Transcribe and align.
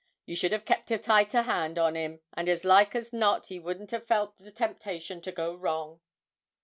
You 0.25 0.35
should 0.35 0.51
have 0.51 0.65
kept 0.65 0.89
a 0.89 0.97
tighter 0.97 1.43
hand 1.43 1.77
on 1.77 1.93
him, 1.93 2.21
and 2.33 2.49
as 2.49 2.65
likely 2.65 3.01
as 3.01 3.13
not 3.13 3.45
he 3.49 3.59
wouldn't 3.59 3.91
have 3.91 4.07
felt 4.07 4.35
the 4.39 4.49
temptation 4.51 5.21
to 5.21 5.31
go 5.31 5.53
wrong.' 5.53 6.01